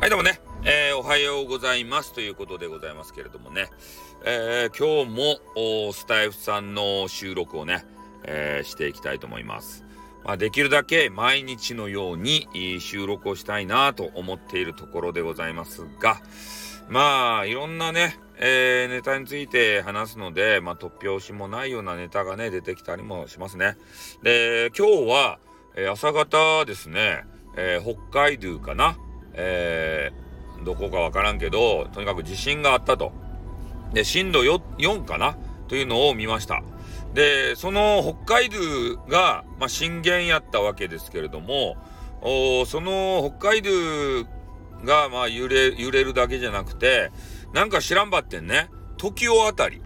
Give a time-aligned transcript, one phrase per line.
[0.00, 3.68] はい、どうもね、えー、おはようございますということでございますけれどもね、
[4.24, 5.38] えー、今日
[5.84, 7.84] もスタイフさんの収録をね、
[8.24, 9.84] えー、していきたいと思います。
[10.24, 12.48] まあ、できるだけ毎日のように
[12.80, 16.22] 収録をしたいなと思っているところでございますが、
[16.88, 23.76] まあ、いろんなね、えー、ネタについて話すので、まあ、突拍子もないようなネタがね、出てきたりもしますね。
[24.22, 25.38] で、今日は、
[25.76, 27.26] えー、朝方ですね、
[27.58, 28.96] えー、北海道かな。
[29.34, 33.12] えー、どこかわからんけど、とにかく地震があったと。
[33.92, 35.36] で、震度 4, 4かな？
[35.68, 36.62] というのを見ました。
[37.14, 38.58] で、その北海道
[39.08, 41.76] が、まあ、震源やったわけですけれども、
[42.22, 43.70] おその北海道
[44.84, 47.10] が、まあ、揺れ、揺れるだけじゃなくて、
[47.52, 49.80] なんか知らんばってんね、時雄あたり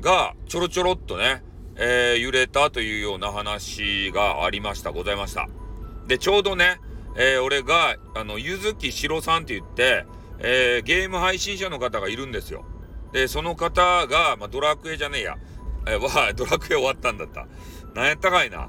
[0.00, 1.42] がちょろちょろっとね、
[1.76, 5.48] えー、揺れたというような話がありました、ございました。
[6.06, 6.80] で、ちょうどね、
[7.16, 10.06] えー、俺が、あの、ゆずきしろさんって言って、
[10.38, 12.64] えー、ゲーム配信者の方がいるんですよ。
[13.12, 15.36] で、その方が、まあ、ドラクエじゃねえや。
[15.86, 17.46] えー、わドラクエ終わったんだった。
[17.94, 18.68] なんやったかいな。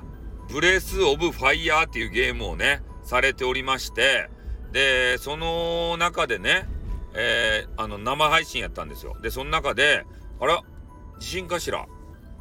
[0.50, 4.30] ブレス・オブ・ファイヤーっていうゲームをね、されておりまして、
[4.72, 6.67] で、その中でね、
[7.14, 9.16] えー、あの、生配信やったんですよ。
[9.22, 10.06] で、その中で、
[10.40, 10.64] あら、
[11.20, 11.86] 地震かしら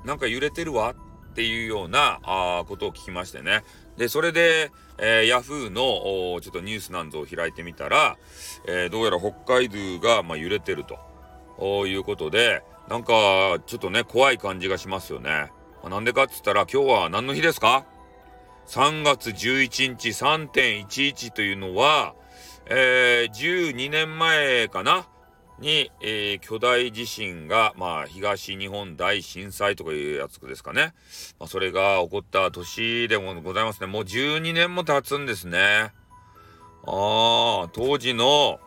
[0.05, 0.95] なんか揺れてるわ
[1.39, 3.63] っていうような、あことを聞きましてね。
[3.97, 8.17] で、それで、えー、ヤフーの、ちょっとニュースなんぞを開いてみたら、
[8.67, 13.13] えー、どうやら北海道が、まあ、揺れてるということで、なんか、
[13.67, 15.53] ちょっとね、怖い感じがしますよね。
[15.81, 17.85] まあ、なんでかって言ったら、今日は何の日ですか
[18.67, 22.17] ?3 月11日3.11というのは、
[22.67, 25.07] えー、12年前かな？
[25.61, 30.95] に、えー、巨大地震が、まあ、東日本大震災とかいうやつですかね。
[31.39, 33.87] まあ、それが起こった年でもございますね。
[33.87, 35.93] もう12年も経つんですね。
[36.87, 38.61] ああ、当時の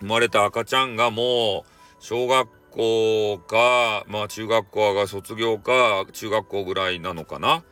[0.00, 1.70] 生まれた赤ちゃんがもう、
[2.00, 7.64] 小学校か、まあ中学校が卒業か、中学校ぐらいなのかな。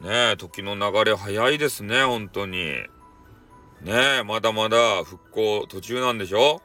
[0.00, 2.56] ねえ、時の流れ早いですね、本当に。
[3.82, 6.62] ねえ、まだまだ復興途中なんでしょ？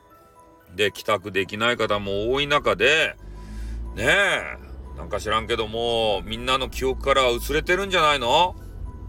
[0.76, 3.16] で、帰宅できない方も多い中で、
[3.96, 8.56] ねえ、なんか知らんけども、みんなの記憶から薄れてるんじゃないの？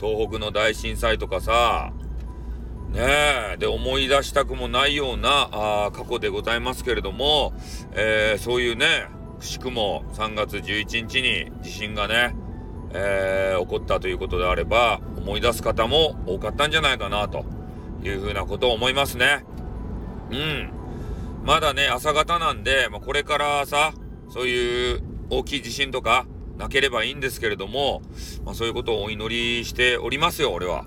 [0.00, 1.92] 東北の大震災とかさ、
[2.90, 3.00] ね
[3.54, 7.52] え、で、思い出したくもないような、あ過去でございますけれども、
[7.92, 9.06] えー、そういうね、
[9.38, 12.36] くしくも3月11日に地震がね、
[12.92, 17.44] えー、起こったということであれば、思い出す方も多かったんじゃないかな、と
[18.04, 19.44] いうふうなことを思いますね。
[20.30, 20.72] うん。
[21.44, 23.92] まだね、朝方なんで、まあ、これからさ、
[24.30, 28.00] そういう大きい地震とかなければいいんですけれども、
[28.46, 30.86] まあ、そういうことをお祈りしておりますよ、俺は。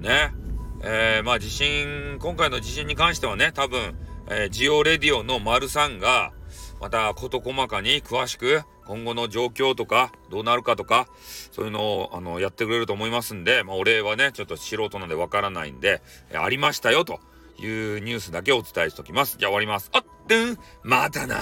[0.00, 0.34] ね。
[0.82, 3.94] えー、まあ地震、今回の地震に関してはね、多分、
[4.28, 6.32] えー、ジオレディオの丸さんが、
[6.80, 11.06] また事細かに詳しく、今後の状況とか、どうなるかとか、
[11.52, 17.20] そういうのを、あの、やってくれると思いますんで、まあ、お礼はね、ちょっと素人なんでわからないんで、えー、ありましたよ、と
[17.58, 19.36] いうニュースだけお伝えしておきます。
[19.38, 19.90] じゃあ終わります。
[19.92, 20.04] あっ、
[20.52, 21.36] ん、またな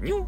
[0.00, 0.26] にょ